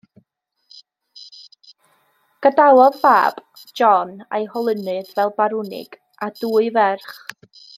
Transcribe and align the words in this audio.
Gadawodd 2.45 2.97
fab, 3.03 3.37
John, 3.81 4.15
a'i 4.39 4.49
holynodd 4.55 5.13
fel 5.19 5.33
barwnig, 5.43 6.01
a 6.29 6.35
dwy 6.41 6.65
ferch. 6.81 7.17